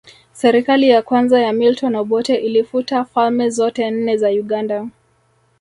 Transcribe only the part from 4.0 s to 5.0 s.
za Uganda